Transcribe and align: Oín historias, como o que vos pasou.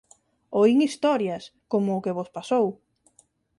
Oín 0.59 0.77
historias, 0.87 1.43
como 1.71 1.89
o 1.93 2.03
que 2.03 2.15
vos 2.17 2.29
pasou. 2.37 2.65